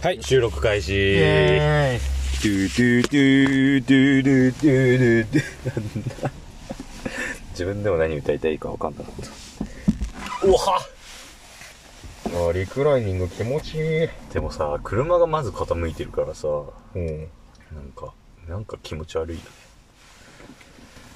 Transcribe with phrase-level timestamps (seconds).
[0.00, 0.92] はい収録開始。
[0.92, 2.02] ドゥ
[2.40, 6.30] ドゥドゥドゥドゥドゥドゥドゥ
[7.50, 9.14] 自分でも何歌いたいか分かんなかっ
[10.40, 10.46] た。
[10.46, 14.08] おはーイあーリクライニング気持ちいい。
[14.32, 17.06] でもさ車がまず傾いてるからさうん。
[17.74, 18.14] なんか
[18.46, 19.46] なんか気持ち悪いよね。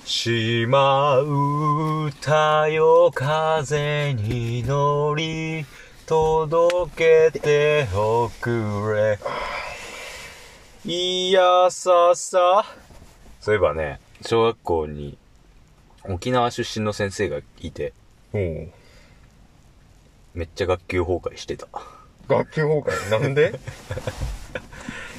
[0.04, 5.64] 島歌よ風に乗り
[6.06, 8.50] 届けておく
[8.94, 9.18] れ。
[10.84, 12.64] いやささ。
[13.40, 15.16] そういえばね小学校に
[16.04, 17.92] 沖縄出身の先生がいて。
[18.34, 18.38] う。
[18.38, 18.72] ん
[20.34, 21.68] めっちゃ学級崩壊してた。
[22.28, 23.20] 学級崩壊？
[23.20, 23.58] なんで？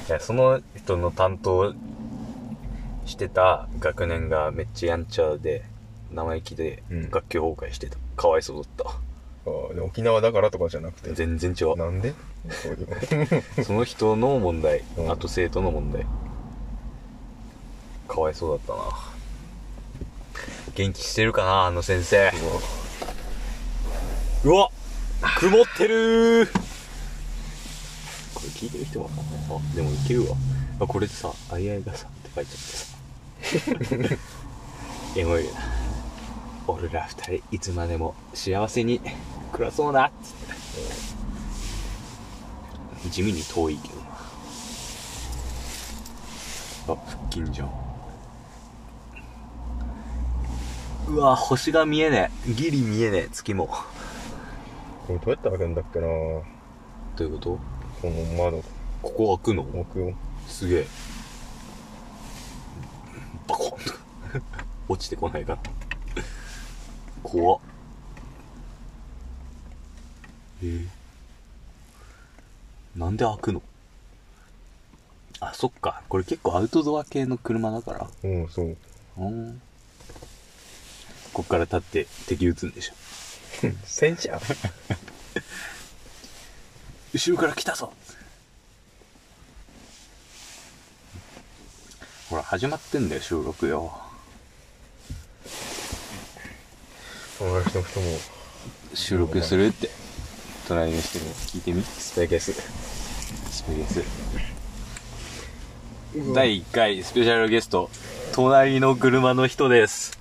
[0.08, 1.72] いやその人の担当
[3.06, 5.64] してた学年がめっちゃやんちゃで
[6.12, 7.10] 生意気でうん。
[7.10, 8.94] 学級崩壊してた、かわいそうだっ
[9.46, 9.50] あ
[9.82, 11.10] 沖縄だからとかじゃなくて。
[11.10, 11.76] た全然違う。
[11.76, 12.14] なんで？
[13.64, 15.10] その人の問題、うん。
[15.10, 16.06] あと生徒の問題。
[18.08, 19.14] かわいそうだったな。
[20.74, 22.32] 元気してるかなあの先生。
[24.44, 24.52] う。
[24.52, 24.70] わ
[25.38, 26.46] 曇ってる
[28.34, 29.26] これ聞いてる人わかんない。
[29.50, 30.36] あでもいけるわ。
[30.80, 34.18] あこれさ「あいあいがさ」って書いてあってさ。
[35.16, 35.60] エモいよな。
[36.66, 39.00] 俺ら二人いつまでも幸せに
[39.54, 40.08] 暮らそうな。
[40.08, 40.34] っつっ
[43.04, 43.94] て地味に遠いけど。
[46.96, 47.70] なあ腹筋じゃん。
[51.06, 52.52] うわ星が見えねえ。
[52.52, 53.28] ギリ見えねえ。
[53.30, 53.68] 月も。
[55.06, 56.06] これどうやって開けんだっけな。
[56.06, 56.44] ど
[57.20, 57.58] ういうこと？
[58.02, 58.64] この窓。
[59.02, 59.62] ここ開くの？
[59.80, 60.12] 奥を
[60.48, 60.86] すげえ。
[63.46, 63.76] バコンと。
[64.88, 65.62] 落ちてこないかな。
[67.22, 67.60] 怖っ
[70.64, 70.86] え。
[72.96, 73.62] ー、なんで開くの？
[75.40, 76.02] あそっか。
[76.08, 78.08] これ結構アウトドア系の車だから。
[78.24, 78.76] うんそう。
[79.18, 79.60] うん。
[81.34, 82.94] こっから立って敵撃つんでしょ。
[83.84, 84.40] 戦車？
[87.12, 87.92] 後ろから来たぞ。
[92.30, 94.00] ほら始まってんだよ収録よ。
[97.38, 98.18] 私の人も。
[98.94, 99.90] 収録するって
[100.68, 101.82] 隣の人に聞いてみ？
[101.82, 102.52] スペゲス。
[102.52, 104.02] スペゲス。
[106.34, 107.90] 第1回スペシャルゲスト。
[108.32, 110.18] 隣の車の人です。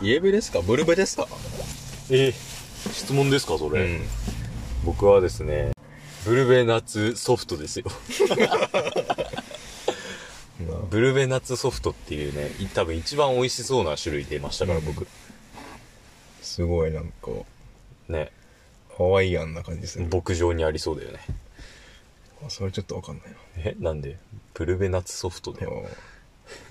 [0.00, 0.60] イエベ ですか？
[0.60, 1.26] ブルベですか？
[2.10, 2.32] え。
[2.32, 3.56] 質問ですか？
[3.58, 4.00] それ、うん
[4.84, 5.72] 僕はですね
[6.24, 7.86] ブルベナッツソフトですよ。
[10.90, 15.06] ブルベナッツソフトっていうねい多分一番美味しそうな種類出ましたから僕、
[16.42, 17.30] すごいなんか
[18.08, 18.30] ね。
[18.96, 20.06] ハワイアンな感じする。
[20.12, 21.20] 牧場にありそうだよね。
[22.46, 23.36] あそれちょっとわかんないな。
[23.56, 24.18] えなんで？
[24.54, 25.86] ブルベナッツソフトだよ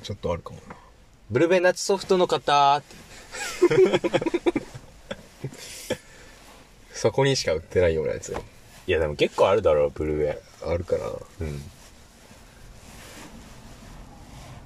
[0.04, 0.76] ちょっとあるかもな。
[1.32, 2.82] ブルベナッツソフトの方
[7.02, 8.44] そこにしか売ってないようなやつよ。
[8.86, 11.06] いやでも結構あるだろうブルベあるかな。
[11.08, 11.62] うん。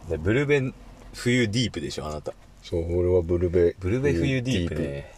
[0.09, 0.73] でブルベ
[1.13, 2.33] 冬ディープでしょあなた。
[2.61, 5.13] そう俺はブルベブルベ冬ディープね。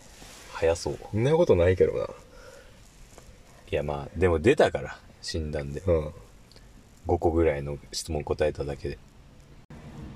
[0.52, 1.00] 早そう。
[1.12, 2.06] そんなことないけどな。
[2.06, 2.08] い
[3.72, 5.82] やまあでも出たから診断で。
[5.88, 6.12] うん。
[7.08, 9.00] 5個ぐらいの質問答えただけで。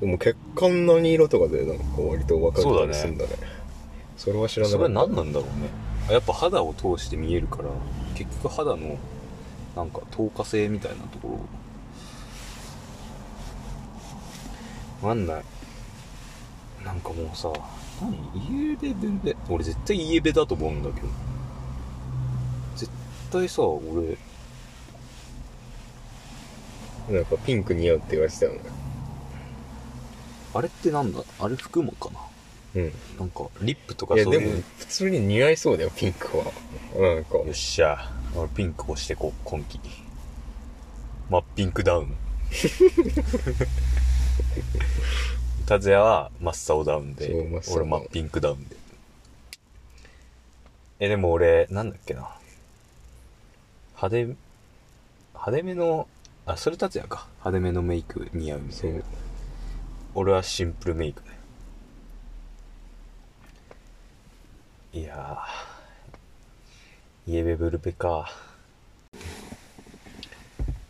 [0.01, 2.93] でも血管何色とかでなんか割と分かそうだね。
[2.93, 3.31] するんだね。
[4.17, 4.93] それは知らなそかった。
[4.93, 5.67] れは何なんだろうね。
[5.87, 7.69] あやっぱ肌を通して見えるから
[8.15, 8.97] 結局肌の
[9.75, 11.39] なんか透過性みたいなとこ
[15.01, 15.07] ろ。
[15.07, 15.43] わかんない。
[16.83, 17.51] なんかもうさ
[18.01, 18.13] 何？
[18.67, 21.07] イエベベベ俺絶対イエベだと思うんだけど。
[22.75, 22.91] 絶
[23.31, 24.17] 対さ俺
[27.09, 28.59] なんかピンク似合うって言われてたよね。
[30.53, 31.21] あれってなんだ？
[31.39, 32.19] あれ服もかな？
[32.75, 32.91] うん。
[33.19, 34.63] なんかリップとかいやでもそういう。
[34.77, 36.45] 普通に似合いそうだよピンクは。
[36.45, 36.49] な
[37.19, 37.37] んか。
[37.37, 37.97] よっしゃ。
[38.35, 39.79] 俺ピンク押してこう今季。
[41.29, 42.15] 真っピンクダウン。
[45.65, 48.75] 達也は真っ青ダウンでそう真っ青俺真っピンクダウンで。
[50.99, 52.27] えでも俺なんだっけな。
[53.95, 54.25] 派手
[55.33, 56.07] 派手めの
[56.45, 57.27] あそれ達也か。
[57.39, 58.97] 派手めのメイク似合うみたそいう。
[58.99, 59.03] な
[60.13, 61.29] 俺はシンプルメイクね
[64.93, 68.29] いやーイエベブルペか。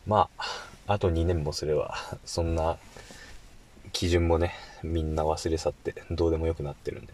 [0.08, 1.96] まああと2年もすれば
[2.26, 2.78] そんな
[3.94, 7.14] 基準もねみんな忘れ去ってどうでもよくなってるんで。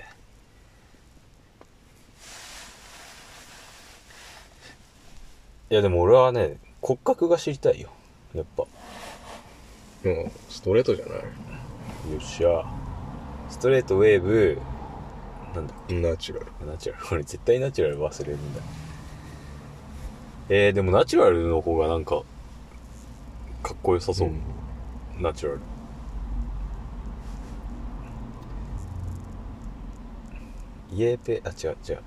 [5.69, 7.89] いやでも俺はね骨格が知りたいよ。
[8.33, 8.63] やっぱ。
[8.63, 8.67] う、
[10.49, 11.17] ストレートじゃない？
[12.17, 12.63] っしゃ。
[13.49, 14.61] ストレートウェーブ
[15.57, 15.73] なんだ。
[16.09, 16.67] ナチュラル。
[16.71, 17.05] ナチュラル。
[17.11, 18.61] 俺絶対ナチュラル忘れるんだ。
[20.49, 22.21] えー、でもナチュラルの方がなんか
[23.63, 24.41] かっこよさそう、ん。
[25.19, 25.61] ナチュラル。
[30.93, 31.99] イエーペあ違う違う。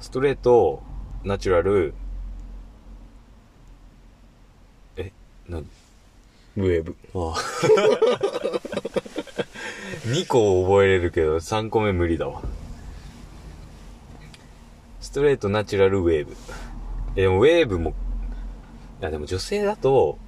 [0.00, 0.82] ストレート
[1.24, 1.92] ナチュラル。
[4.96, 5.12] え
[5.48, 5.66] 何？
[6.56, 6.96] ウェーブ。
[7.14, 8.50] ああ
[10.10, 12.42] 2個覚えれるけど3個目無理だわ。
[15.00, 16.36] ストレートナチュラルウェーブ。
[17.16, 17.90] えでもウェーブも
[19.00, 20.18] いやでも女性だと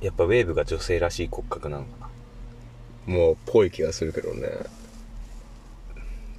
[0.00, 2.10] やっぱウェーブが女性らしい骨格なのか
[3.06, 3.12] な。
[3.14, 4.48] もう、ぽい気がするけどね。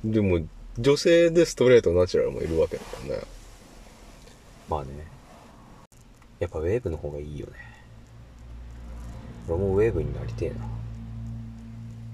[0.04, 0.42] でも、
[0.78, 3.22] 女性でストレートナチュラルもいるわけだからね。
[4.70, 4.90] まあね。
[6.40, 7.54] やっぱウェーブの方がいいよね。
[9.48, 10.56] 俺もウェーブになりてえな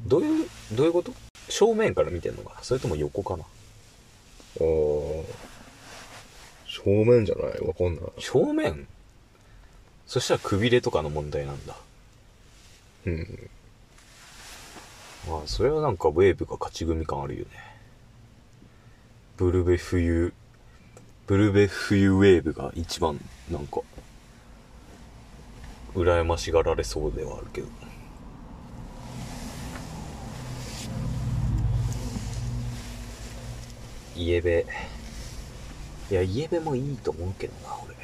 [0.06, 1.14] どういうどういうこと？
[1.50, 3.44] 正面から見てんのかそれとも横かな？
[3.44, 3.50] ああ。
[6.66, 7.60] 正面じゃない？
[7.62, 8.04] わかんない。
[8.18, 8.88] 正面？
[10.08, 11.76] そしたらくびれとかの問題なんだ。
[13.06, 13.50] うん。
[15.28, 17.48] まあそれはなんかウェーブが勝ち組感あるよね。
[19.38, 20.34] ブルベ冬
[21.28, 23.20] ブルベ冬ウェーブが一番
[23.50, 23.82] なんか
[25.96, 27.68] 羨ましがられそうではあるけど
[34.16, 34.66] イエベ
[36.10, 37.96] いやイエベもいいと思うけどな俺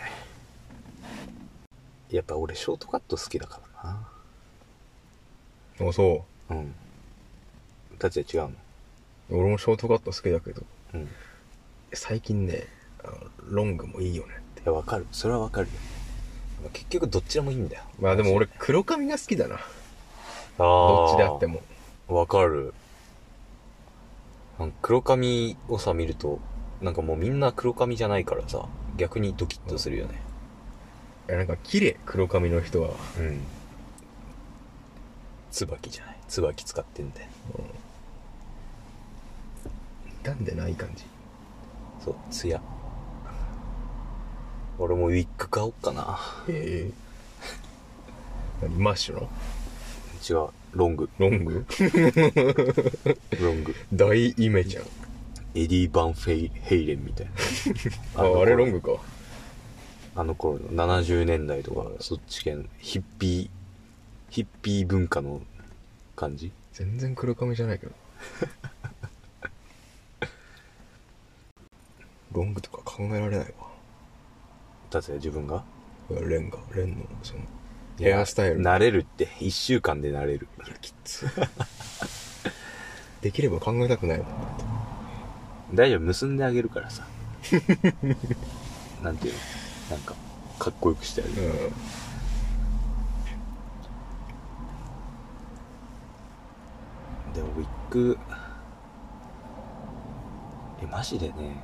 [2.09, 4.07] やっぱ俺ショートカット好きだからな
[5.89, 6.73] あ、そうん。
[8.01, 9.37] 立ちは違うの？
[9.37, 9.41] う。
[9.41, 10.63] 俺もショートカット好きだけど、
[10.93, 11.01] うん。
[11.03, 11.07] い
[11.93, 12.65] 最近ね、
[13.03, 13.17] あの
[13.49, 14.67] ロングもいいよねって。
[14.67, 15.07] や、わかる。
[15.11, 15.73] それはわかるよ。
[16.61, 17.83] まあ結局どっちでもいいんだよ。
[17.99, 19.55] まあでも俺、黒髪が好きだな。
[19.55, 19.59] あ
[20.59, 21.61] どっちであっても。
[22.07, 22.17] も。
[22.17, 22.73] わかる。
[24.81, 26.39] 黒髪をさ、見ると、
[26.81, 28.67] なんかもうみんな黒髪じゃないからさ、
[28.97, 30.21] 逆にドキッとするよね。
[31.29, 32.91] いやなんか綺麗、黒髪の人は。
[33.19, 33.41] うん。
[35.51, 36.17] 椿じゃない？
[36.27, 37.27] 椿使ってんだよ。
[40.23, 41.05] 傷んでない感じ。
[42.03, 42.61] そう、ツヤ。
[44.79, 46.19] 俺もウィッグ買おっかな。
[46.47, 46.91] え
[48.61, 48.77] え何？
[48.77, 49.29] マッシュの？
[50.27, 50.49] 違う。
[50.77, 51.09] ロング。
[51.17, 51.65] ロング？
[53.41, 53.75] ロング。
[53.91, 54.83] 大イメじゃん。
[55.55, 57.31] エディ・バンフェイヘイレンみたいな。
[58.21, 58.91] あ、のあれロングか。
[60.15, 63.49] あの頃の70年代とか、そっち系のヒッピー、
[64.29, 65.41] ヒッピー文化の
[66.15, 66.51] 感じ？
[66.73, 67.91] 全然黒髪じゃないけど。
[72.33, 73.67] ロングとか考えられないわ。
[74.91, 75.63] だって自分が？
[76.09, 77.41] レンが、レンの、その、
[77.99, 78.61] ヘアスタイル。
[78.61, 80.47] 慣れるって、一週間で慣れる。
[80.65, 81.25] いや、きつ。
[83.21, 84.27] できれば考えたくないもん。
[85.73, 87.05] 大丈夫、結んであげるからさ。
[89.03, 89.33] なんていう
[89.89, 89.97] の？
[89.97, 90.15] なんか、
[90.59, 91.47] かっこよくしてあげる。
[91.47, 91.51] う
[97.31, 97.33] ん。
[97.33, 98.17] でもウィッグ、
[100.81, 101.63] え、マジでね、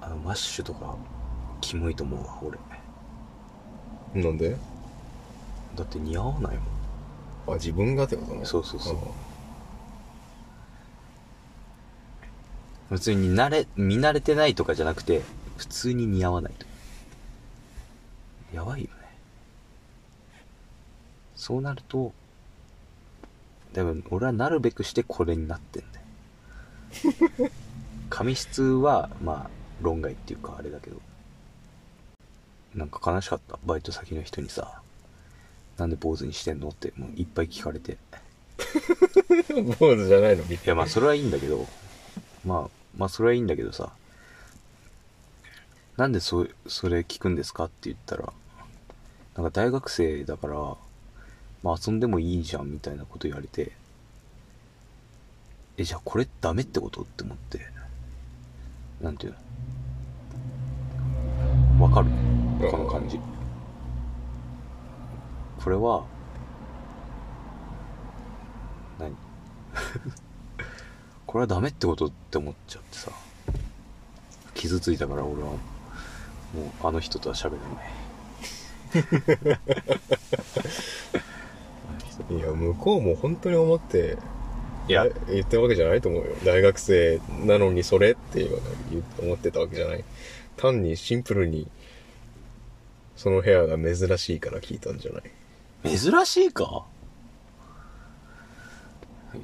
[0.00, 0.96] あの、マッシュとか、
[1.60, 2.58] キモいと思うわ、俺。
[4.22, 4.56] なんで？
[5.76, 7.54] だって似合わないもん。
[7.54, 8.44] あ、自分がってことね。
[8.44, 8.96] そうそうそう
[12.90, 15.22] 普通に慣れ、見慣れてないとかじゃなくて、
[15.56, 16.66] 普通に似合わないと。
[18.54, 18.92] やばいよね。
[21.34, 22.12] そうなると、
[23.72, 25.98] でも俺はなるべくしてこれになってんだ
[27.44, 27.50] よ。
[28.10, 29.50] 髪質は、まあ、
[29.80, 31.00] 論外っていうかあれだけど。
[32.74, 33.58] なんか悲しかった。
[33.64, 34.82] バイト先の人にさ、
[35.82, 37.98] なんで坊主にしてんのってもういっぱい聞かれて。
[39.50, 39.66] うん。
[39.66, 41.66] 坊主じゃないの見いや、まあ、それはいいんだけど、
[42.46, 43.90] まあ、まあ、それはいいんだけどさ、
[45.96, 48.32] なんでそ、それ聞くんですかって言ったら、
[49.34, 50.54] なんか大学生だから、
[51.64, 53.72] まあ、遊んでもいいじゃんみたいなこと言われて、
[55.78, 57.58] え、じゃあこれダメってことって思って、
[59.00, 59.34] なんていう
[61.80, 61.84] の？
[61.86, 62.08] わかる？
[62.70, 63.18] この感じ。
[65.62, 66.04] これは、
[68.98, 69.14] 何？
[71.26, 73.12] これはダメってことって思っちゃってさ。
[74.54, 75.50] 傷ついたから俺は。
[75.50, 77.92] もうあの人とは喋れない。
[82.38, 84.18] いや向こうも本当に思って
[84.88, 85.06] いや。
[85.06, 86.32] え言ってるわけじゃないと思うよ。
[86.44, 88.50] 大学生なのにそれって
[89.20, 90.04] 思ってたわけじゃない。
[90.56, 91.68] 単にシンプルに
[93.16, 95.22] その部屋が珍しいから聞いたんじゃない
[95.84, 96.84] 珍しいか？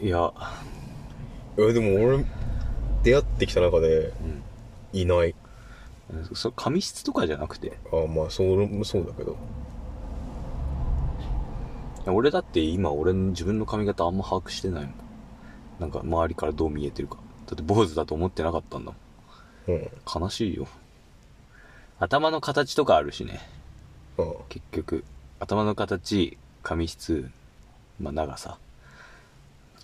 [0.01, 0.33] いや、
[1.57, 2.25] えでも俺
[3.03, 4.43] 出会ってきた中でうん。
[4.93, 5.35] いない
[6.33, 7.79] そ髪質とかじゃなくて？
[7.93, 9.37] あまあそうそうだけど
[12.07, 14.95] 俺だって今俺の自分の髪型あんま把握してないもん。
[15.79, 17.17] なんか周りからどう見えてるか。
[17.47, 18.93] だって坊主だと思ってなかったんだ
[19.67, 19.77] もん。
[19.77, 19.91] うん
[20.23, 20.67] 悲しいよ。
[21.99, 23.41] 頭の形とかあるしね。
[24.19, 25.05] あ結局。
[25.41, 27.31] 頭の形、髪質、
[28.01, 28.59] まあ長さ。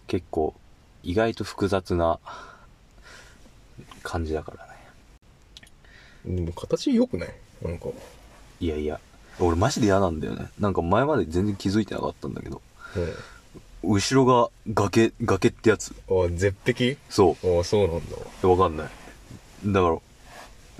[0.07, 0.55] 結構、
[1.03, 2.19] 意外と複雑な
[4.03, 4.67] 感じだから
[6.33, 6.37] ね。
[6.37, 7.35] でも形良くない？
[7.63, 7.87] なんか
[8.61, 9.01] いやいや、
[9.39, 10.47] 俺マジで嫌なんだよね。
[10.59, 12.61] なんか前まで全然気づいてなかったんだけど。
[13.83, 15.95] 後ろが崖、崖ってやつ。
[16.09, 16.97] うんあ絶壁？
[17.11, 18.49] そあそうなんだう。
[18.49, 18.89] わかんない。
[19.67, 19.99] だから、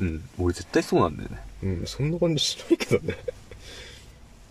[0.01, 1.39] うん、俺絶対そうなんだよね。
[1.63, 3.17] うんそんな感じしないけどね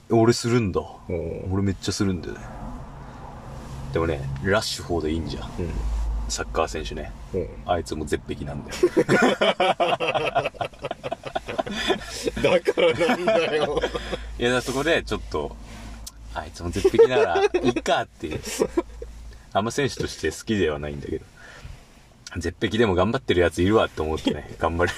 [0.10, 0.82] 俺するんだ。
[1.10, 2.40] うん俺めっちゃするんだよね。
[3.94, 5.50] でもね、ラッシュフォードいいんじゃん。
[6.30, 7.12] サッカー選手ね。
[7.34, 8.78] うんうんあいつも絶壁なんだよ。
[12.42, 13.82] だからなんだよ
[14.40, 15.56] いや、そこでちょっと、
[16.34, 18.42] あいつも絶壁なら、いいかっていう。
[19.54, 21.26] あんま選手として好きではないんだけど。
[22.38, 24.98] 絶壁でも頑張ってるやついるわって思ってね、頑張れる。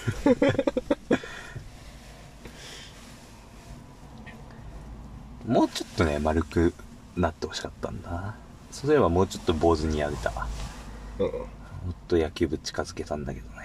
[5.47, 6.73] もうちょっとね、丸く
[7.15, 8.35] なってほしかったんだな。
[8.71, 10.31] そうすればもうちょっと坊主にやれた。
[11.19, 11.31] うん
[11.85, 13.55] もっと野球部近づけたんだけどね。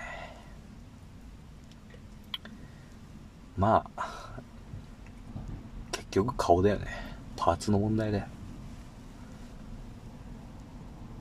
[3.57, 4.41] まあ、
[5.91, 6.87] 結局顔だよね。
[7.37, 8.25] パーツの問題だよ。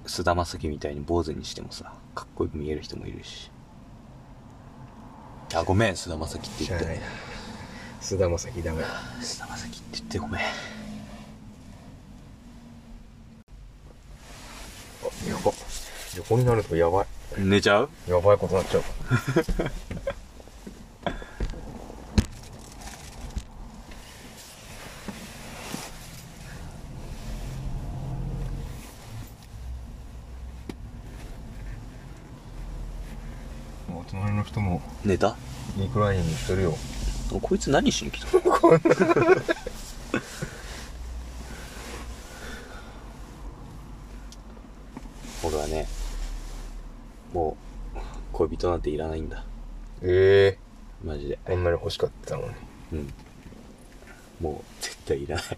[0.05, 3.49] 菅田将暉みたいに坊主にしてもさ、かっこよく見える人もいるし。
[5.55, 7.01] あ、ごめん、菅田将暉って言って。
[8.01, 8.84] しゃあないな菅田将暉ダメ
[9.22, 10.41] 菅田将暉って言ってごめん。
[10.41, 10.46] あ
[15.27, 15.51] やば
[16.18, 17.06] 横になるとやばい。
[17.38, 17.89] 寝ちゃう？
[18.08, 18.84] やばいことになっちゃう。
[33.91, 35.36] もう隣の人も寝た？
[35.77, 36.75] リクライニングしてるよ
[37.29, 38.27] こいつ何しに来た
[45.43, 45.88] 俺はね、
[47.33, 47.55] も
[47.95, 48.00] う、
[48.33, 49.45] 恋人なんていらないんだ。
[50.01, 50.57] え
[51.03, 51.39] マジで。
[51.45, 52.48] えこんなに欲しかったのに
[52.93, 53.13] うん。
[54.41, 55.57] もう、絶対いらない。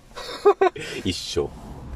[1.09, 1.49] 一生。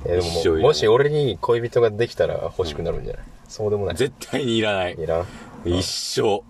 [0.05, 5.05] えで一生いらないももし俺に恋人ができたら欲しくなるんじゃない、そうでもない絶対にいらないい。
[5.05, 5.25] らん
[5.65, 6.43] 一生。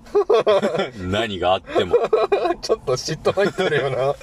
[1.00, 1.96] 何があっても。
[2.66, 4.16] ちょっと嫉妬入ってるよな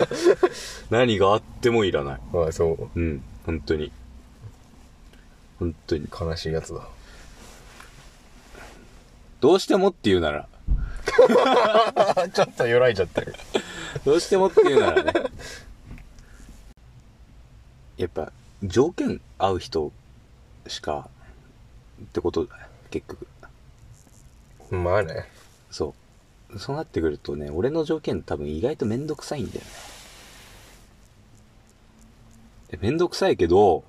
[0.90, 2.20] 何があってもいらない。
[2.32, 3.22] まあそううん。
[3.46, 3.92] 本当に。
[5.60, 6.08] 本当に。
[6.10, 6.80] 悲しいやつだ
[9.40, 10.48] どうしてもって言うなら、
[12.32, 13.34] ちょっと揺らいちゃってる
[14.04, 15.12] どうしてもって言うならね。
[17.96, 18.32] やっぱ、
[18.64, 19.92] 条件合う人
[20.66, 21.08] しか、
[22.02, 22.66] ってことだね。
[22.90, 23.28] 結局。
[24.76, 25.28] まあね
[25.70, 26.01] そう。
[26.58, 29.70] そうなってくるとね、俺の条件多分意外とめんどくさいんだよね。
[32.70, 33.84] でめんどくさいけど、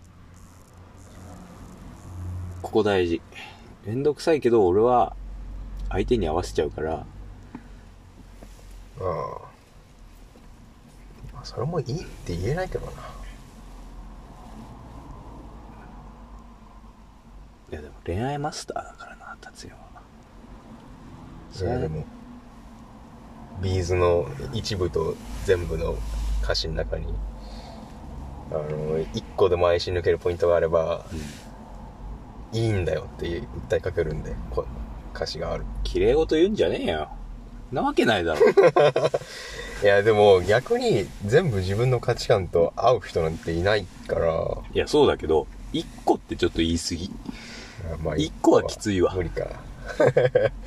[2.62, 3.22] ここ大事。
[3.86, 5.16] めんどくさいけど、俺は
[5.90, 7.06] 相手に合わせちゃうから、あ
[9.02, 9.06] あ
[11.34, 12.92] まあそれもいいって言えないけどな
[17.72, 20.02] いやでも恋愛マスターだからな、達也は。
[21.52, 22.06] それでも
[23.62, 25.96] ビーズの一部と全部の
[26.44, 27.08] 歌詞の中に
[28.52, 31.06] あの一個でも愛し抜けるポイントがあれば
[32.52, 34.66] いいんだよって訴えかけるんでこ
[35.16, 37.10] 歌詞がある綺麗事言うんじゃねえよ。
[37.72, 38.40] なわけないだろ。
[39.84, 47.12] いやでも逆に全部自分の価値観と合う人なんていないからいや、そうだけど、一個ってちょっと言い過ぎ。
[48.02, 49.48] まあ一個はきついわ無理か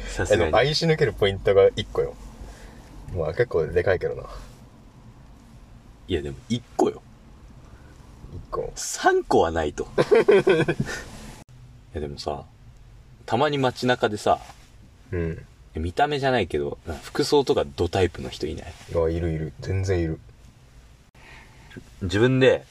[0.09, 0.53] さすがに。
[0.55, 2.15] 愛し抜けるポイントが一個よ
[3.15, 4.25] まあ結構でかいけどな
[6.09, 7.03] いやでも一個よ。
[8.35, 9.89] 一個三個はないと。
[11.95, 12.45] いやでもさ、
[13.25, 14.41] たまに街中でさ、
[15.13, 15.45] うん
[15.75, 18.67] 見た目じゃないけど、服装とかドタイプの人いない？
[18.95, 20.19] あいるいる全然いる
[22.01, 22.65] 自分で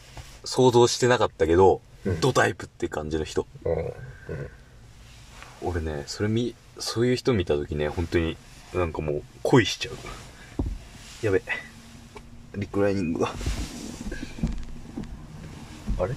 [0.43, 3.45] 想像してなかったけど、うんドタイプって感じの人。
[3.63, 3.75] うん。
[3.75, 3.93] うん。
[5.61, 8.37] 俺ね、それ見、そういう人見た時ね、本当に
[8.73, 9.95] なんかもう恋しちゃう。
[11.25, 11.41] やべ。
[12.55, 13.29] リクライニングが。
[15.97, 16.13] あれ？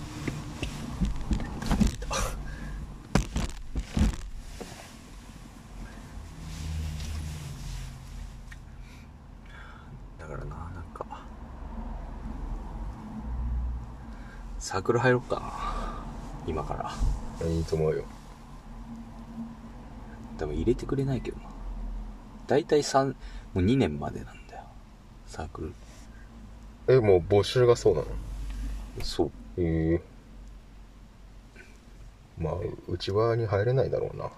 [10.18, 11.06] だからな、なんか、
[14.58, 15.50] サークル入ろうかな。
[16.46, 16.92] 今から。
[17.48, 18.04] いいと思うよ。
[20.36, 21.44] 多分入れてくれないけどな。
[22.46, 23.14] だいたい3、も
[23.54, 24.47] う2年までなんだよ。
[25.28, 25.72] サーク
[26.88, 26.94] ル。
[26.96, 28.06] え、もう募集がそうなの？
[29.02, 29.30] そう。
[29.60, 30.02] へえ
[32.38, 32.54] まあ、
[32.88, 34.30] 内側に入れないだろうな。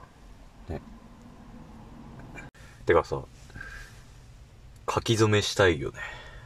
[2.86, 3.22] てかさ、
[4.92, 5.98] 書き初めしたいよね。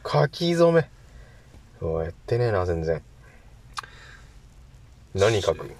[0.05, 0.91] 書き初め？
[1.81, 3.01] うわやってねえな、全然。
[5.15, 5.71] 何書く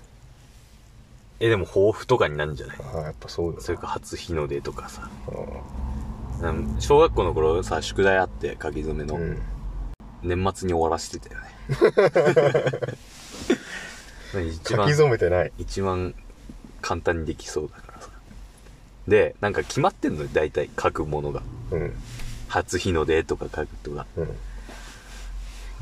[1.41, 2.79] え、でも抱負とかになるんじゃない？
[2.95, 3.61] ああ、やっぱそうよな。
[3.61, 5.11] それか初日の出とかさ。
[5.29, 5.45] あなん
[6.81, 9.17] 小学校の頃さ、宿題あって書き初めの。
[9.17, 9.39] あうん。
[10.23, 11.51] 年末に終わらせてたよね。
[14.51, 15.53] 一番書き、初めてない。
[15.59, 16.15] 一番
[16.81, 18.09] 簡単にできそうだからさ。
[19.07, 21.43] で、なんか決まってんのよ、大体書くものが。
[21.71, 21.95] うん。
[22.49, 24.07] 初日の出とか書くとか。
[24.17, 24.29] うん。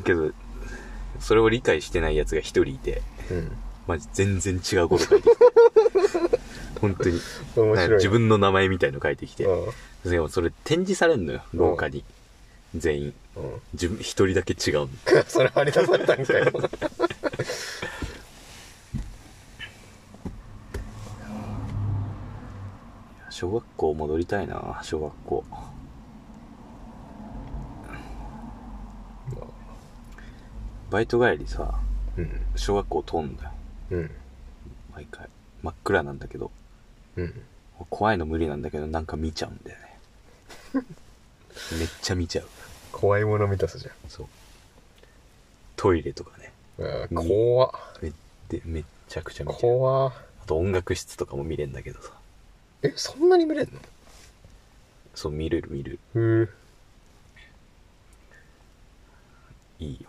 [0.05, 0.33] けど、
[1.21, 3.53] それを理解してない奴が一人いて、うん。
[3.87, 5.45] マジ全然違うこと書いてきた。
[6.83, 7.21] 本当に。
[7.57, 7.91] 面白い。
[7.97, 9.45] 自分の名前みたいの書いてきて。
[9.45, 9.73] う
[10.11, 12.05] でもそれ展示されんのよ、廊下に。
[12.77, 13.07] 全員。
[13.07, 13.09] ん。
[13.09, 13.15] うん。
[13.73, 14.89] 自分、一人だけ違うの。
[15.29, 16.53] それ張り出されたんかよ。
[23.31, 25.45] 小学校戻りたいな、小学校。
[30.91, 31.79] バイト帰りさ、
[32.19, 32.29] うん。
[32.57, 33.51] 小学校通んだよ。
[33.93, 34.11] うん。
[34.95, 35.29] 毎回。
[35.63, 36.51] 真っ暗なんだけど。
[37.17, 37.43] うん。
[37.91, 39.99] 怖いの無理なんだけど、なんか見ちゃうんだよね。
[41.79, 42.49] めっちゃ見ちゃう。
[42.93, 44.27] 怖いもの見たさじそう。
[45.77, 46.53] トイレとかね。
[46.79, 46.87] ゃん。
[46.87, 47.73] ああ、怖っ。
[48.65, 49.61] めっちゃくちゃ見ちゃう。
[49.61, 50.13] 怖っ。
[50.43, 52.13] あと音楽室とかも見れんだけどさ。
[52.83, 53.69] え、そんなに見れん
[55.15, 55.99] そう、見れる見れる。
[56.15, 56.49] のへ
[59.81, 59.85] え。
[59.85, 60.09] いいよ。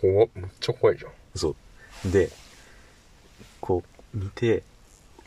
[0.00, 0.28] 怖っ。
[0.34, 1.12] めっちゃ怖いじゃん。
[1.34, 2.10] そう。
[2.10, 2.30] で、
[3.60, 3.82] こ
[4.14, 4.62] う、見て、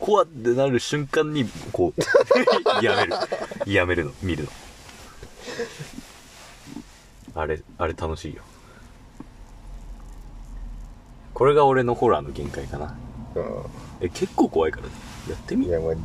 [0.04, 2.02] 怖ってなる瞬間に、こう、
[2.84, 3.14] やめる。
[3.66, 4.50] やめるの、見るの。
[7.36, 8.44] あれ、あれ楽しいよ。
[11.34, 12.88] これが俺のホラーの限界かな。
[12.88, 12.96] あ
[14.02, 14.94] え、結構怖いからね。
[15.30, 15.58] やってあ。
[15.58, 15.96] みいや、まあ、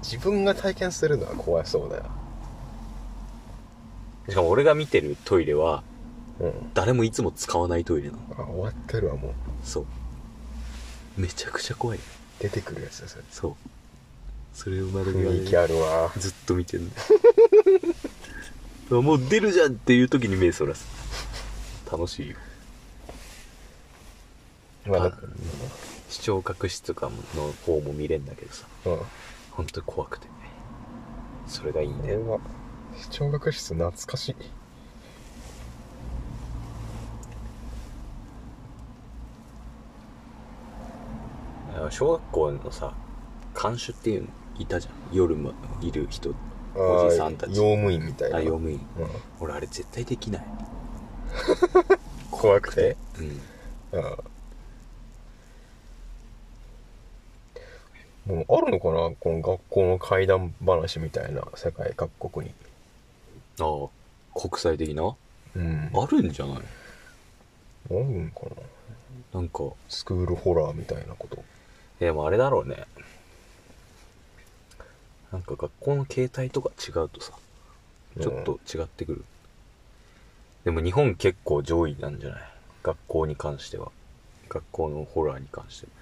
[0.00, 2.04] 自分が体験するのは怖そうだよ。
[4.28, 5.82] しかも俺が見てるトイレは、
[6.38, 6.70] うん。
[6.72, 8.20] 誰もいつも使わないトイレなの。
[8.38, 9.32] あ、終わってるわ、もう。
[9.64, 9.86] そう。
[11.16, 11.98] めちゃくちゃ怖い。
[12.38, 13.22] 出てくるやつですよ。
[13.30, 13.54] そう。
[14.54, 16.12] それを窓際雰囲気であるわ。
[16.16, 16.90] ずっと見てん
[18.90, 19.02] の。
[19.02, 20.86] もう出るじゃんっていう時に目そらす。
[21.90, 22.36] 楽しいよ。
[24.86, 25.18] まあ、なんか
[26.10, 28.98] 視聴覚室とかの方も見れんだけどさ、うん。
[29.50, 30.28] 本当に怖くて。
[31.46, 32.40] それがいいんだよ。
[32.96, 34.36] 視聴覚室懐かしい。
[41.86, 42.94] あ小学校のさ、
[43.54, 44.94] 看守っていうのいたじゃん。
[45.16, 46.30] 夜もいる人。
[46.30, 47.50] あおあじさんたち。
[47.50, 48.38] 用務員みたいな。
[48.38, 48.78] あ、用務員。
[48.98, 49.08] うん。
[49.40, 50.44] 俺あれ絶対できない。
[52.30, 52.96] 怖くて？
[53.92, 54.00] うん。
[54.00, 54.16] ああ。
[58.26, 59.10] もうあるのかな？
[59.20, 62.54] この学校の怪談話みたいな世界各国に。
[63.60, 63.88] ああ、
[64.38, 65.14] 国際的な？
[65.54, 65.90] うん。
[65.92, 66.56] あるんじゃない？
[66.56, 66.62] あ
[67.90, 68.40] るんか
[69.32, 69.40] な？
[69.40, 71.42] なんか、スクールホラーみたいなこと。
[72.00, 72.86] でもあれだろうね。
[75.32, 77.32] なんか学校の形態とか違うとさ、
[78.20, 79.24] ちょっと違ってくる。
[80.64, 82.42] でも日本結構上位なんじゃない？
[82.82, 83.90] 学校に関しては。
[84.48, 85.92] 学校のホラーに関しては。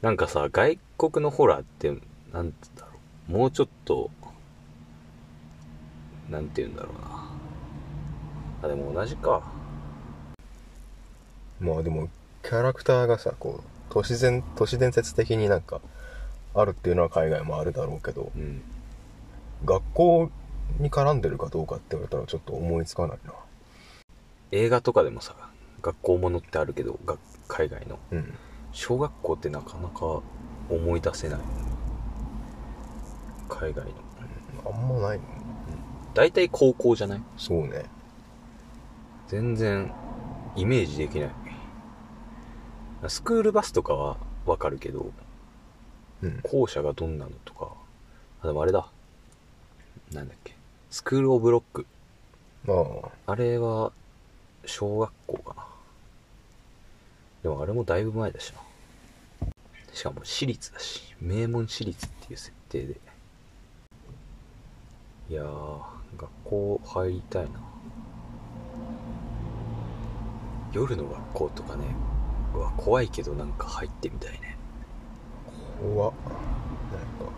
[0.00, 1.90] なんかさ、外国のホラーって、
[2.32, 3.32] なんて言うんだろう？
[3.32, 4.10] もうちょっと、
[6.30, 7.30] なんて言うんだろうな。
[8.64, 9.42] あ、でも同じか。
[11.60, 12.08] まあでも、
[12.42, 15.82] キャラクターがさ、こう、都市伝、都市伝説的になんか、
[16.54, 18.62] あるっていうのは海外もあるだろうけど、うん。
[19.66, 20.30] 学校
[20.78, 23.34] に絡んでるかどうかって言われたらちょっと思いつかないな。
[24.50, 25.36] 映画とかでもさ、
[25.82, 27.98] 学校ものってあるけど、が海外の。
[28.12, 28.32] うん。
[28.72, 30.22] 小学校ってなかなか
[30.70, 31.40] 思い出せない。
[33.50, 33.92] 海外の。
[34.64, 35.24] あんまないの
[36.14, 37.22] 大体高校じゃない？
[37.36, 37.84] そうね。
[39.28, 39.92] 全然
[40.56, 41.30] イメージできない。
[43.08, 45.12] スクールバスとかはわかるけど、
[46.22, 46.40] うん。
[46.42, 47.68] 校舎がどんなのとか、
[48.42, 48.86] あ、でもあれだ。
[50.12, 50.54] なんだっけ。
[50.90, 51.86] スクールオブロック。
[52.64, 52.74] ま
[53.26, 53.92] あ、あれは、
[54.66, 55.66] 小学校かな。
[57.42, 58.60] でもあれもだいぶ前だしな。
[59.92, 63.00] しかも私立だし、名門私立っていう設定で。
[65.28, 65.80] いやー、
[66.16, 67.60] 学校入りたいな。
[70.72, 71.84] 夜の学校とかね、
[72.54, 74.56] うわ、怖いけどなんか入ってみたいね。
[75.80, 76.12] 怖っ。
[76.12, 77.32] なんか、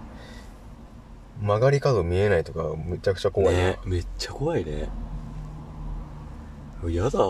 [1.41, 3.61] 曲がり角見えないとか、むちゃくちゃ怖いな。
[3.61, 4.89] ねめっちゃ怖いね。
[6.91, 7.19] やだ。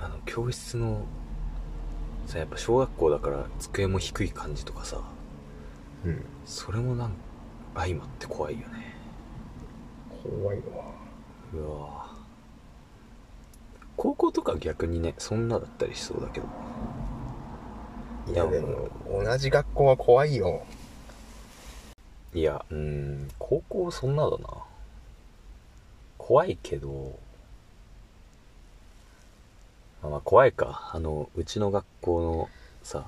[0.00, 1.02] あの、教室の、
[2.26, 5.00] さ、やっぱ小学校だから机も低い感じとかさ、
[6.04, 6.24] うん。
[6.44, 7.12] それもなん
[7.74, 8.96] 相まって怖いよね。
[10.22, 11.05] 怖いわ。
[11.54, 12.06] うわ
[13.96, 16.46] 高校とか逆にね、そんなだったりしそうだけど。
[18.28, 18.88] いや、でも、
[19.24, 20.66] 同じ学校は怖いよ。
[22.34, 24.48] いや、うーん、高校そんなだな。
[26.18, 27.18] 怖いけど、
[30.02, 30.90] あまあ怖いか。
[30.92, 32.48] あの、うちの学校の
[32.82, 33.06] さ、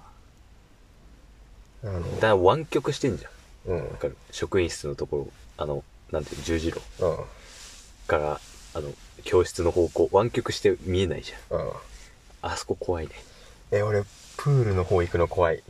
[1.84, 3.28] あの、だ湾曲してんじゃ
[3.70, 3.72] ん。
[3.72, 3.90] うん。
[3.90, 4.16] わかる？
[4.30, 7.16] 職員室のところ、あの、なんていうの、十字路うん。
[8.08, 8.40] から、
[8.74, 8.92] あの、
[9.22, 11.58] 教室の方向、湾曲して見えないじゃん。
[11.60, 11.70] うん。
[12.42, 13.12] あそこ怖いね。
[13.70, 14.02] え、俺、
[14.36, 15.62] プールの方行くの怖い。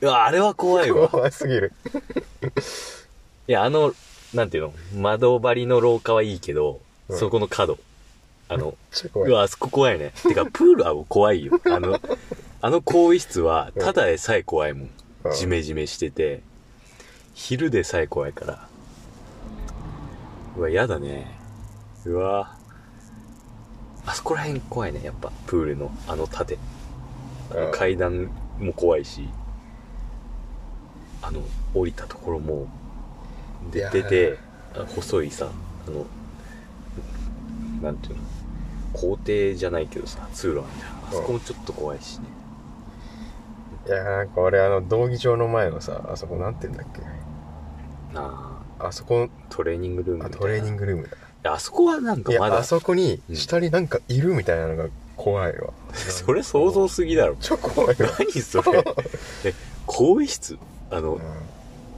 [0.00, 1.08] うわ、あれは怖いわ。
[1.08, 1.72] 怖すぎる。
[3.46, 3.94] いや、あの、
[4.34, 7.78] なんていうの、窓張りの廊下はいいけど、うんそこの角。
[8.48, 8.74] あの。
[9.14, 10.12] うわ、あそこ怖いね。
[10.22, 11.60] てか、プールは怖いよ。
[11.66, 12.00] あの、
[12.60, 14.82] あの更衣室は、ただでさえ怖いもん。
[14.82, 14.92] うん
[15.36, 16.40] ジメジメしてて、
[17.32, 18.68] 昼でさえ怖いから。
[20.56, 21.41] うわ、やだね。
[22.06, 22.56] うわ。
[24.04, 25.30] あそこら辺怖いね、やっぱ。
[25.46, 26.58] プールの、あの縦。
[27.50, 29.28] あのうん階段も怖いし、
[31.20, 31.40] あの、
[31.74, 32.66] 降りたところも、
[33.70, 34.38] で出て、
[34.74, 35.50] あ細いさ、
[35.86, 36.06] あの、
[37.82, 38.22] なんていうの、
[38.92, 41.08] 校庭じゃないけどさ、通路あるじゃん。
[41.08, 42.24] あそこもちょっと怖いしね。
[43.86, 47.00] いや、なんか俺、あの、道義場の前のさ、あそこなんて言うんだっけ？
[48.14, 50.38] なあ、あそこ、トレーニングルームみあ、たいな。
[50.38, 51.16] トレーニングルームだ。
[51.44, 55.70] あそこはなんかいや、まだあ、そこにう、ん下になんかいるみたいなのが怖いわ。
[55.94, 57.36] それ想像すぎだろ。
[57.40, 58.10] 超怖いわ。
[58.18, 58.84] 何それ。
[59.44, 59.54] え、
[59.86, 60.58] 更衣室？
[60.90, 61.20] あの、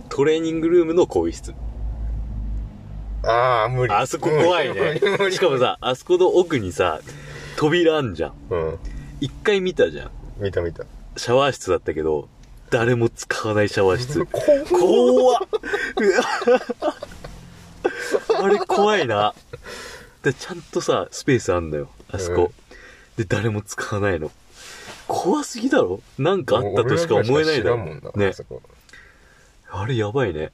[0.08, 1.54] トレーニングルームの更衣室。
[3.22, 3.92] ああ、無理。
[3.94, 5.26] あそこ怖いね無理無。
[5.30, 7.00] 理しかも、さ、あそこの奥にさ、
[7.56, 8.32] 扉あんじゃん。
[8.50, 8.78] うん。
[9.20, 10.10] 一回見たじゃん。
[10.38, 10.84] 見た見た。
[11.16, 12.28] シャワー室だったけど、
[12.70, 14.24] 誰も使わないシャワー室。
[14.26, 15.42] 怖っ怖っ
[15.96, 16.10] う
[16.88, 16.94] わ
[18.44, 19.34] あれ怖いな。
[20.22, 21.88] で、ちゃんとさ、スペースあんだよ。
[22.10, 22.52] あそこ。
[23.16, 24.30] で、誰も使わないの。
[25.06, 26.00] 怖すぎだろ？
[26.18, 27.76] なんかあったとしか思えないだろ。
[27.76, 28.32] んもんな、ね
[29.70, 30.52] あれやばいね。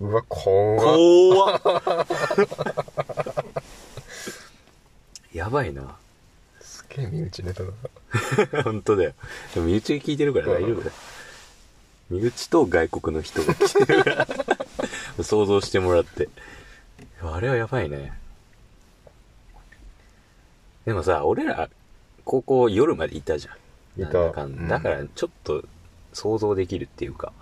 [0.00, 2.06] うわ、怖っ怖っ
[5.34, 5.96] やばいな。
[6.60, 7.70] すげえ身内ネタだ
[8.54, 8.62] な。
[8.64, 9.12] 本当だよ。
[9.54, 10.92] でも身内が聞いてるから大丈夫だよ。
[12.10, 14.26] 身内と外国の人が来てるから。
[15.24, 16.28] 想像してもらって。
[17.24, 18.12] あれはやばいね。
[20.84, 21.68] でもさ、俺ら、
[22.24, 24.02] 高校夜までいたじゃん。
[24.02, 25.64] いただかんだだから、ちょっと
[26.12, 27.32] 想像できるっていうか。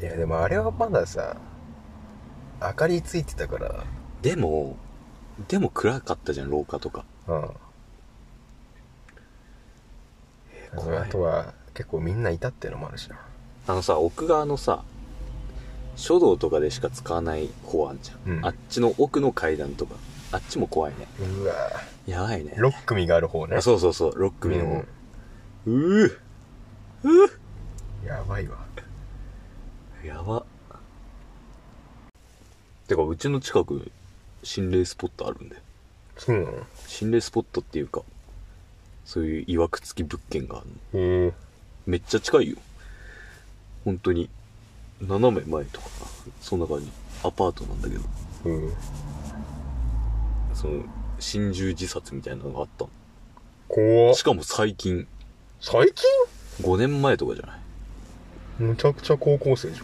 [0.00, 1.36] いや、でもあれはまださ、
[2.60, 3.84] 明かりついてたから、
[4.22, 4.76] でも、
[5.46, 7.04] でも暗かったじゃん、廊下とか。
[7.28, 7.50] うん。
[10.76, 13.20] 怖いあとは、結構みんないたっていうのもあるしな。
[13.68, 14.82] あのさ、奥側のさ、
[15.98, 18.38] 書道とかでしか使わない方あんじゃん。
[18.38, 19.96] うんあっちの奥の階段とか。
[20.30, 21.06] あっちも怖いね。
[21.42, 21.54] うわ
[22.06, 22.54] やばいね。
[22.56, 23.56] 6組がある方ね。
[23.56, 24.72] あそうそうそう、6組の方。
[24.72, 24.84] うん
[25.66, 26.18] うぅ
[27.04, 28.58] うぅやばいわ。
[30.04, 30.44] やば。
[32.86, 33.90] てか、うちの近く、
[34.42, 35.56] 心霊スポットあるんで。
[36.16, 36.66] そうなの？
[36.86, 38.02] 心霊スポットっていうか、
[39.04, 40.66] そういう曰く付き物件がある
[40.98, 41.24] の。
[41.24, 41.32] へえ。
[41.86, 42.56] めっちゃ近いよ。
[43.84, 44.30] 本当に、
[45.00, 45.86] 斜め前とか、
[46.40, 46.90] そんな感じ。
[47.24, 48.02] アパートなんだけど、
[48.44, 48.72] うん。
[50.54, 50.84] その、
[51.18, 52.86] 心中自殺みたいなのがあった
[53.68, 54.14] 怖っの。
[54.14, 55.06] しかも最近、
[55.60, 56.04] 最近
[56.62, 57.60] ？5年前とかじゃない？
[58.62, 59.80] むちゃくちゃ高校生じ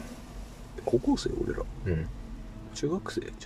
[0.84, 1.60] 高校生俺ら。
[1.60, 1.92] ゃん。
[1.92, 2.08] うん。
[2.74, 3.38] 中学生じゃない？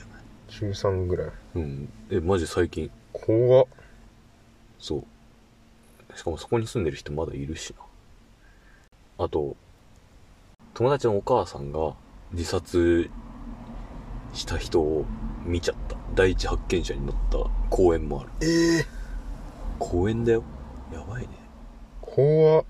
[0.49, 1.31] 中3ぐらい。
[1.55, 1.89] うん。
[2.11, 2.91] え、マジ最近。
[3.13, 3.67] 怖っ
[4.79, 5.05] そう。
[6.17, 7.75] しかもそこに住んでる人まだいるし
[9.19, 9.25] な。
[9.25, 9.57] あと、
[10.79, 11.95] 友達のお母さんが
[12.31, 13.11] 自殺
[14.33, 15.07] した人を
[15.45, 15.97] 見ちゃった。
[16.15, 17.39] 第一発見者に乗った
[17.69, 18.31] 公園もある。
[18.49, 18.87] ええ
[19.81, 20.45] 公園だよ。
[20.93, 21.31] やばいね。
[22.01, 22.65] 怖っ。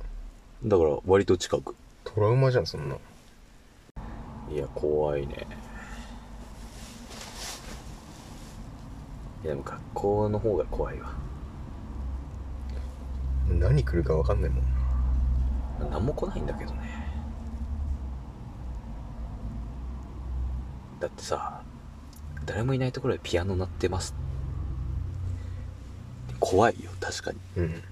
[0.64, 1.76] だから割と近く。
[2.02, 2.96] トラウマじゃんそんな。
[4.50, 5.46] いや怖いね。
[9.44, 11.12] いやでも学校の方が怖いわ。
[13.50, 16.87] 何来るか分かんないもん何も来ないんだけどね
[21.00, 21.62] だってさ
[22.44, 24.14] 誰もいないところでピアノ鳴ってます。
[26.40, 27.38] 怖いよ確かに。
[27.56, 27.82] うん。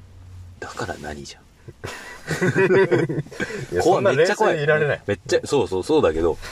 [0.60, 1.42] だから何じゃん。
[3.82, 4.62] 怖そんな冷めっちゃ怖い。
[4.62, 5.02] いられない。
[5.06, 6.38] めっちゃそうそうそうだけど。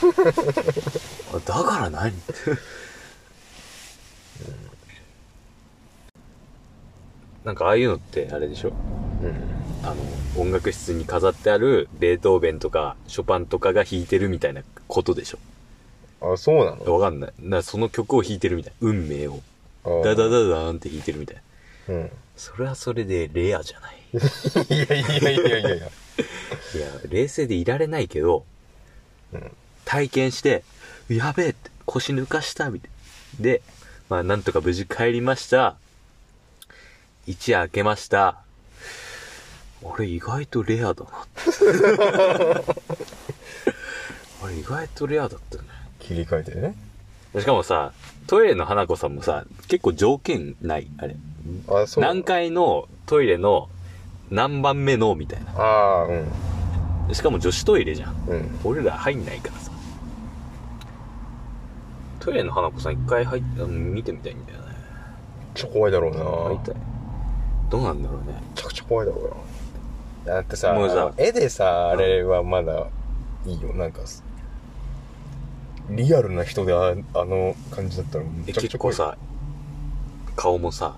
[1.45, 2.13] だから何？
[7.43, 8.69] なんかああいうのってあれでしょ？
[8.69, 8.71] う
[9.27, 9.33] ん。
[9.87, 9.95] あの
[10.41, 15.39] 音楽室に飾ってあるベートーベンとかショパンとかが弾いてるみたいなことでしょ？
[16.33, 16.93] あそうなの？
[16.93, 17.33] わかんない。
[17.39, 18.73] なその曲を弾いてるみたい。
[18.81, 19.41] 運命を。
[19.83, 21.35] ダダダダーンって弾いてるみたい。
[21.87, 22.11] なうん。
[22.35, 23.95] それはそれでレアじゃない。
[24.15, 24.17] い
[24.77, 25.75] やいやいやいやいや。
[25.75, 25.87] いや
[27.09, 28.45] 冷静でいられないけど
[29.33, 29.51] うん。
[29.83, 30.63] 体験して
[31.09, 32.89] やべえって腰抜かしたみたい。
[33.39, 33.61] なで
[34.09, 35.75] まあなんとか無事帰りました。
[37.27, 38.37] 一夜明けました。
[39.81, 41.41] 俺意外とレアだなって。
[44.43, 45.63] あれ意外とレアだったね
[46.05, 46.75] 切り替えてね。
[47.37, 47.91] しかもさ
[48.27, 51.15] トイレの花子さんもさ結構条件ないあれ。
[51.67, 52.03] あそう。
[52.03, 53.69] 何階のトイレの
[54.29, 55.51] 何番目のみたいな。
[55.55, 56.13] ああう
[57.11, 57.13] ん。
[57.13, 58.15] しかも女子トイレじゃん。
[58.27, 58.59] うん。
[58.63, 59.71] 俺ら入んないからさ。
[62.19, 64.65] トイレの花子さん一回入っ見てみたいんだよね。
[65.55, 66.23] ちょ怖いだろうな。
[66.23, 66.59] 入い。
[67.69, 68.39] どうなんだろうね。
[68.55, 69.21] めちゃくちゃ怖いだろ
[70.25, 70.33] うな。
[70.35, 72.87] だってさもうさ絵でさあれはまだ
[73.45, 73.73] いいよ。
[73.73, 74.01] なんか
[75.89, 78.95] リアルな人でああの感じだったらめえちゃくちゃ怖い。
[78.95, 79.17] 結構さ
[80.35, 80.97] 顔もさ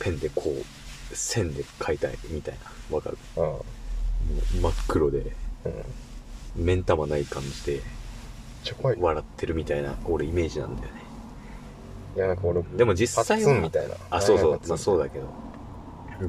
[0.00, 2.54] ペンでこう線で描いたいみたい
[2.90, 2.96] な。
[2.96, 3.18] わかる？
[3.36, 3.64] あも
[4.54, 5.32] う真っ黒で
[5.64, 5.68] あ
[6.56, 6.64] うん。
[6.64, 7.82] 目ん玉ない感じで
[8.80, 11.02] 笑ってるみたいな俺イメージなんだよね。
[12.16, 13.94] いやなんか俺でも実際はみたいな。
[14.10, 14.60] あそうそう。
[14.66, 15.26] まあそうだけど。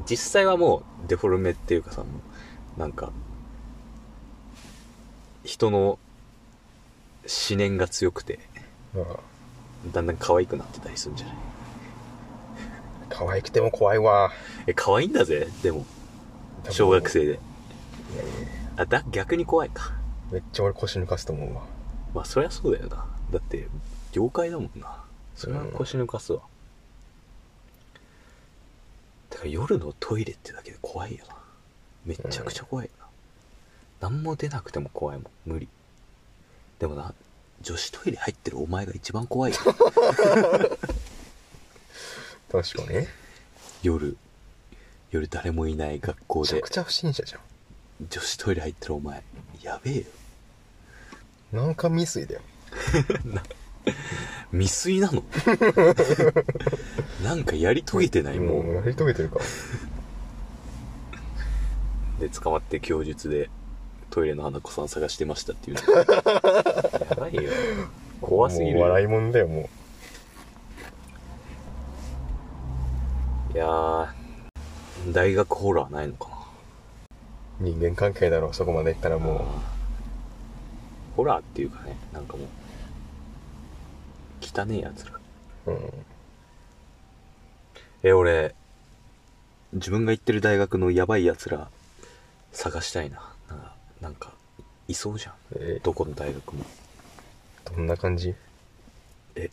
[0.08, 2.06] 実際はもうデフォルメっていうかさも
[2.76, 3.10] うなんか
[5.42, 5.98] 人の
[7.50, 8.40] 思念が強くて
[8.96, 8.98] あ
[9.92, 11.36] だんだん可愛くなってたりするんじゃない？
[11.36, 11.38] あ
[13.08, 14.32] 可愛くても怖いわ。
[14.66, 15.86] え可愛いんだぜでも。
[16.70, 17.38] 小学生で。
[18.76, 19.92] あだ逆に怖いか。
[20.30, 21.62] めっちゃ俺腰抜かすと思うわ。
[22.14, 23.06] まあそりゃそうだよな。
[23.30, 23.68] だって
[24.12, 25.04] 業界だもんな。
[25.36, 26.40] それは腰抜かすわ、
[29.30, 31.36] てか夜のトイレってだけで怖いよな。
[32.04, 33.06] めっちゃくちゃ怖いよな、
[34.08, 35.26] 何も出なくても怖いもん。
[35.46, 35.68] 無理
[36.80, 37.14] でもな
[37.62, 39.58] 女子トイレ入ってるお前が一番怖いよ。
[42.50, 43.06] 確かに。
[43.82, 44.16] 夜
[45.10, 46.54] 夜誰もいない学校で。
[46.54, 47.40] めちゃくちゃ不審者じゃ
[48.08, 49.22] 女子トイレ入ってるお前
[49.62, 50.04] やべえよ。
[51.52, 52.40] んなんか未遂だよ。
[54.52, 55.22] 未遂なの？
[57.22, 58.38] なんかやり遂げてない？
[58.40, 59.38] もう、もうやり遂げてるか。
[62.20, 63.50] で捕まって供述で
[64.10, 65.76] トイレの花子さん探してましたっていう。
[65.76, 67.42] の やばいよ。
[68.20, 68.78] 怖すぎるよ。
[68.78, 69.68] もう笑いもんだよも
[73.54, 74.08] いやー
[75.12, 76.36] 大学ホラーないのかな。
[77.60, 81.16] う人間関係だろそこまでいったらもあー。
[81.16, 82.46] ホラーっていうかねなんかもう
[84.40, 85.12] 汚ねえやつら。
[85.66, 85.92] ううん。
[88.02, 88.54] え俺
[89.72, 91.68] 自分が行ってる大学のやばいやつら
[92.52, 93.29] 探したいな
[94.00, 94.32] なんか
[94.88, 95.34] いそうじゃん。
[95.56, 96.64] えどこの大学も。
[97.76, 98.34] どんな感じ？
[99.36, 99.50] え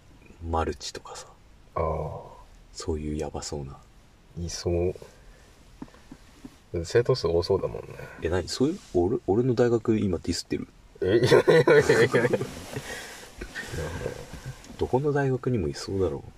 [0.50, 1.28] マルチとかさ。
[1.76, 1.84] ああ
[2.74, 3.78] そういうやばそうな。
[4.40, 4.96] いそう。
[6.86, 7.88] 生徒数多そうだもんね。
[8.22, 8.48] え何？
[8.48, 8.80] そういう？
[8.94, 10.68] 俺俺の大学今ディスってる？
[11.02, 12.40] えいやいやいやいやいや。
[14.78, 16.32] どこの大学にもいそうだろう。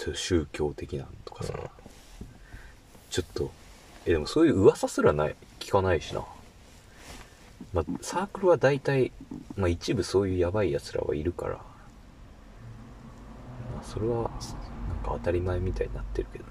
[0.00, 1.68] ちょっと宗教的なのとかさ、うん。
[3.10, 3.50] ちょっと。
[4.06, 6.22] えでもそういう噂すらない聞かないしな
[7.74, 9.10] まあサークルは大体、
[9.56, 11.60] まあ、一部そういうやばいやつらはいるから、ま
[13.80, 14.30] あ、それはなんか
[15.04, 16.44] 当たり前みたいになってるけど。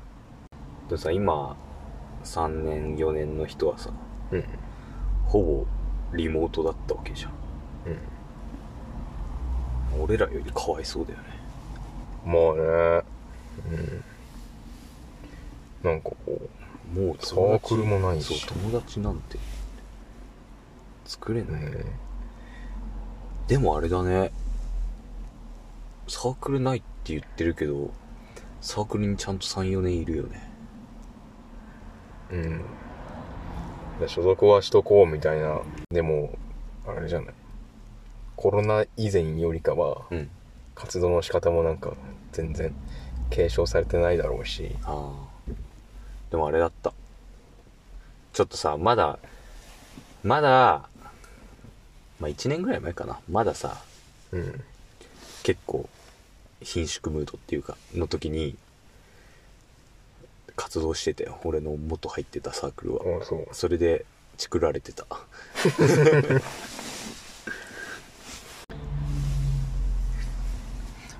[0.89, 1.55] でもさ今
[2.25, 3.89] 3年4年の人はさ
[4.31, 4.43] うん。
[5.25, 5.65] ほぼ
[6.15, 7.31] リモートだったわけじゃん。
[9.95, 10.03] うん。
[10.03, 11.25] 俺らよりかわいそうだよね。
[12.25, 13.03] まあね。
[15.83, 15.89] うん。
[15.89, 16.49] なんかこ
[16.93, 18.39] もうサークルもないし。
[18.39, 19.37] そう友達なんて
[21.13, 21.85] 作れない、うね。
[23.47, 24.31] でもあれだね。
[26.07, 27.93] サークルないって言ってるけど
[28.61, 30.49] サークルにちゃんと34年いるよね。
[32.31, 32.61] うん。
[33.99, 35.61] で所属はしとこうみたいな。
[35.91, 36.35] でも
[36.87, 37.33] あれじゃない。
[38.35, 40.29] コロナ以前よりかはうん。
[40.73, 41.93] 活動の仕方もなんか
[42.31, 42.73] 全然
[43.29, 44.75] 継承されてないだろうし。
[44.83, 45.11] あ
[45.47, 45.53] あ。
[46.31, 46.91] でもあれだった。
[48.33, 49.19] ちょっとさまだ
[50.23, 50.89] まだ
[52.23, 53.19] まあ1年ぐらい前かな。
[53.29, 53.81] まださ
[54.31, 54.63] うん。
[55.43, 55.89] 結構
[56.61, 58.55] 貧縮ムードっていうかの時に
[60.55, 61.37] 活動してたよ。
[61.43, 63.01] 俺の元入ってたサークルは。
[63.51, 64.05] それで
[64.37, 65.05] チクられてた。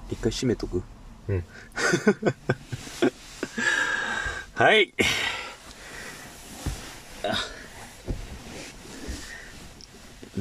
[0.09, 0.81] 一回閉めとく？
[1.27, 1.43] うん。
[4.55, 4.93] はい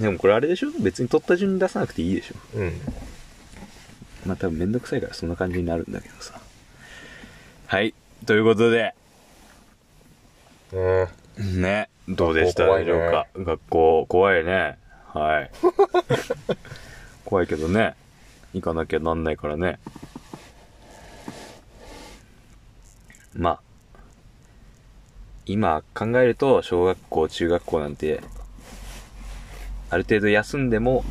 [0.03, 0.71] でもこれあれでしょ？
[0.81, 2.35] 別に取った順に出さなくていいでしょ。
[2.59, 2.73] うん。
[4.27, 6.41] まあ多分めんどくさいからそんな感じになるんだけどさ。
[7.67, 7.95] はい。
[8.27, 8.95] ということで。
[10.73, 11.89] ねね。
[12.09, 13.27] どうでしたでしょうか？
[13.37, 14.07] 学校。
[14.09, 14.77] 怖いね。
[15.15, 15.51] はい。
[17.25, 17.95] 怖いけどね。
[18.55, 19.79] 行かなきゃなんないからね。
[23.35, 23.61] まあ。
[25.47, 28.21] 今考えると小学校中学校なんて
[29.93, 31.05] ある程度休んでも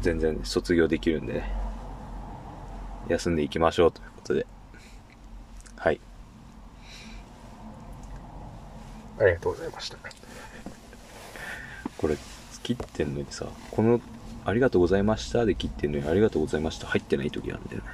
[0.00, 1.52] 全然卒業できるんでね。
[3.08, 4.46] 休んでいきましょうということで。
[5.76, 6.00] はい。
[9.18, 9.98] ありがとうございました。
[11.98, 12.16] これ
[12.62, 14.00] 切ってんのにさこの
[14.46, 17.88] 「ありがとうございました」で切ってんのに「ありがとうございました」入ってない時あるんだよね